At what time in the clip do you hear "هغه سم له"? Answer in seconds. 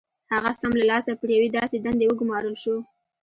0.31-0.85